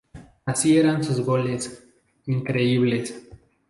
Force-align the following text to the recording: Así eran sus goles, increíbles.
Así 0.45 0.79
eran 0.79 1.03
sus 1.03 1.21
goles, 1.21 1.85
increíbles. 2.25 3.13